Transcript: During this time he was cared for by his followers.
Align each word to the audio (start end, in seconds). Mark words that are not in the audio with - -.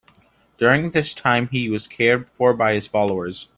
During 0.57 0.89
this 0.89 1.13
time 1.13 1.47
he 1.49 1.69
was 1.69 1.87
cared 1.87 2.27
for 2.27 2.55
by 2.55 2.73
his 2.73 2.87
followers. 2.87 3.47